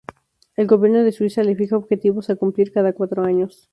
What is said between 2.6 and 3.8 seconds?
cada cuatro años.